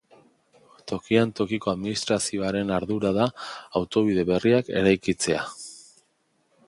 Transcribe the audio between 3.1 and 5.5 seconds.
da autobide berriak eraikitzea.